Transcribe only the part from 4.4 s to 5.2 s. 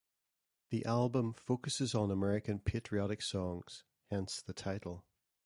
the title.